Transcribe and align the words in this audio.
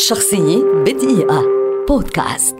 شخصية 0.00 0.64
بدقيقة. 0.86 1.44
بودكاست. 1.88 2.56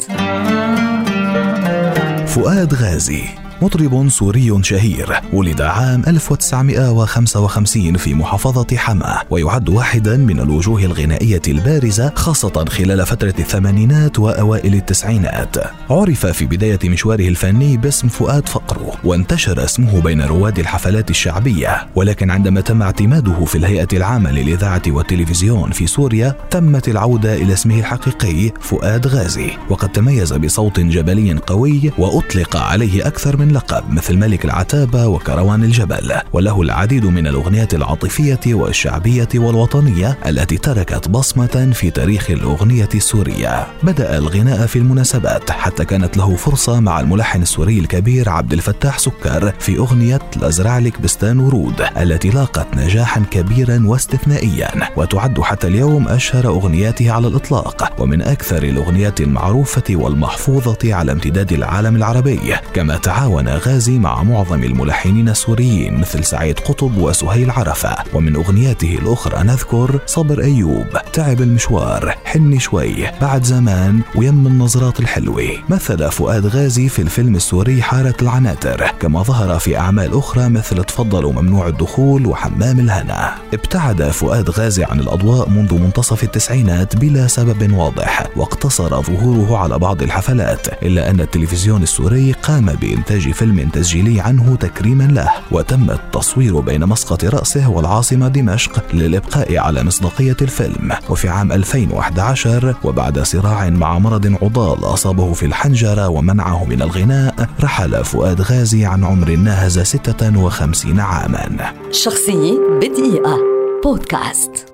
فؤاد 2.27 2.74
غازي. 2.74 3.24
مطرب 3.63 4.09
سوري 4.09 4.62
شهير 4.62 5.21
ولد 5.33 5.62
عام 5.62 6.03
1955 6.07 7.96
في 7.96 8.14
محافظة 8.14 8.77
حما 8.77 9.23
ويعد 9.30 9.69
واحدا 9.69 10.17
من 10.17 10.41
الوجوه 10.41 10.85
الغنائية 10.85 11.43
البارزة 11.48 12.12
خاصة 12.15 12.65
خلال 12.65 13.07
فترة 13.07 13.34
الثمانينات 13.38 14.19
وأوائل 14.19 14.75
التسعينات. 14.75 15.57
عرف 15.91 16.27
في 16.27 16.45
بداية 16.45 16.79
مشواره 16.84 17.29
الفني 17.29 17.77
باسم 17.77 18.09
فؤاد 18.09 18.48
فقرو 18.48 18.93
وانتشر 19.05 19.65
اسمه 19.65 20.01
بين 20.01 20.23
رواد 20.23 20.59
الحفلات 20.59 21.11
الشعبية. 21.11 21.88
ولكن 21.95 22.30
عندما 22.30 22.61
تم 22.61 22.83
اعتماده 22.83 23.45
في 23.45 23.59
الهيئة 23.59 23.88
العامة 23.92 24.33
للإذاعة 24.33 24.83
والتلفزيون 24.87 25.70
في 25.70 25.87
سوريا 25.87 26.34
تمت 26.51 26.88
العودة 26.88 27.34
إلى 27.34 27.52
اسمه 27.52 27.79
الحقيقي 27.79 28.52
فؤاد 28.61 29.06
غازي. 29.06 29.51
وقد 29.70 29.88
تميز 29.88 30.33
بصوت 30.33 30.80
جبلي 30.80 31.38
قوي 31.47 31.92
وأطلق 31.98 32.56
عليه 32.56 33.06
أكثر 33.06 33.37
من 33.37 33.49
لقب 33.50 33.90
مثل 33.90 34.16
ملك 34.16 34.45
العتابة 34.45 35.06
وكروان 35.06 35.64
الجبل 35.64 36.12
وله 36.32 36.62
العديد 36.62 37.06
من 37.06 37.27
الأغنيات 37.27 37.74
العاطفية 37.74 38.40
والشعبية 38.46 39.28
والوطنية 39.34 40.18
التي 40.26 40.56
تركت 40.56 41.09
بصمة 41.09 41.70
في 41.74 41.90
تاريخ 41.90 42.30
الأغنية 42.30 42.88
السورية. 42.95 43.66
بدأ 43.82 44.18
الغناء 44.18 44.66
في 44.66 44.76
المناسبات 44.76 45.50
حتى 45.50 45.84
كانت 45.84 46.16
له 46.16 46.36
فرصة 46.36 46.80
مع 46.80 47.00
الملحن 47.00 47.42
السوري 47.42 47.78
الكبير 47.78 48.28
عبد 48.28 48.52
الفتاح 48.52 48.98
سكر 48.98 49.52
في 49.59 49.78
أغنية 49.78 50.20
لازرع 50.42 50.78
لك 50.78 51.01
بستان 51.01 51.40
ورود 51.40 51.82
التي 52.01 52.30
لاقت 52.30 52.66
نجاحا 52.76 53.23
كبيرا 53.30 53.82
واستثنائيا 53.84 54.70
وتعد 54.96 55.40
حتى 55.40 55.66
اليوم 55.66 56.09
أشهر 56.09 56.46
أغنياته 56.46 57.10
على 57.10 57.26
الإطلاق. 57.26 57.92
ومن 58.02 58.23
أكثر 58.23 58.62
الأغنيات 58.62 59.20
المعروفة 59.20 59.82
والمحفوظة 59.90 60.95
على 60.95 61.12
امتداد 61.12 61.52
العالم 61.52 61.96
العربي 61.96 62.40
كما 62.74 62.96
تعاون 62.96 63.40
غازي 63.49 63.99
مع 63.99 64.22
معظم 64.22 64.64
الملحنين 64.64 65.28
السوريين 65.28 66.00
مثل 66.00 66.24
سعيد 66.24 66.58
قطب 66.60 66.98
وسهيل 66.98 67.50
عرفة. 67.50 67.97
ومن 68.14 68.36
أغنياته 68.36 68.98
الأخرى 69.02 69.42
نذكر 69.42 70.00
صبر 70.06 70.42
أيوب 70.42 70.86
تعب 71.12 71.41
المشوار 71.41 72.14
حني 72.24 72.60
شوي 72.60 73.06
بعد 73.20 73.44
زمان 73.44 74.00
ويم 74.14 74.47
النظرات 74.47 75.00
الحلوة. 75.00 75.48
مثل 75.69 76.10
فؤاد 76.10 76.47
غازي 76.47 76.88
في 76.88 77.02
الفيلم 77.02 77.34
السوري 77.34 77.82
حارة 77.82 78.14
العناتر 78.22 78.91
كما 79.00 79.22
ظهر 79.22 79.58
في 79.58 79.78
أعمال 79.78 80.19
أخرى 80.19 80.48
مثل 80.48 80.84
تفضل 80.84 81.25
وممنوع 81.25 81.66
الدخول 81.69 82.27
وحمام 82.27 82.80
الهنا. 82.80 83.34
ابتعد 83.54 84.02
فؤاد 84.02 84.50
غازي 84.50 84.84
عن 84.84 85.00
الأضواء 85.00 85.48
منذ 85.48 85.74
منتصف 85.74 86.24
التسعينات 86.24 86.96
بلا 86.96 87.26
سبب 87.26 87.72
واضح 87.72 88.26
واقتصر 88.36 89.02
ظهوره 89.02 89.58
على 89.58 89.78
بعض 89.78 90.02
الحفلات 90.02 90.82
إلا 90.82 91.10
أن 91.10 91.20
التلفزيون 91.20 91.82
السوري 91.82 92.32
قام 92.32 92.66
بإنتاج 92.66 93.30
فيلم 93.30 93.68
تسجيلي 93.68 94.20
عنه 94.20 94.56
تكريما 94.56 95.04
له 95.04 95.30
وتم 95.50 95.90
التصوير 95.90 96.60
بين 96.60 96.86
مسقط 96.86 97.24
رأسه 97.24 97.70
والعاصمة 97.70 98.28
دمشق 98.28 98.84
للإبقاء 98.94 99.58
على 99.58 99.82
مصداقية 99.82 100.36
الفيلم. 100.42 100.92
وفي 101.08 101.28
عام 101.28 101.52
2011 101.52 102.74
وبعد 102.84 103.18
صراع 103.18 103.70
مع 103.70 103.98
مرض 103.98 104.36
عضال 104.42 104.84
أصابه 104.84 105.32
في 105.32 105.46
الحنجرة 105.46 106.08
ومنعه 106.08 106.64
من 106.64 106.82
الغناء 106.82 107.48
رحل 107.60 108.04
فؤاد 108.04 108.40
غازي 108.40 108.84
عن 108.84 109.04
عمر 109.04 109.30
ناهز 109.30 109.78
56 109.78 111.00
عاما. 111.00 111.72
شخصية 111.90 112.58
بدقيقة. 112.76 113.39
بودكاست 113.82 114.69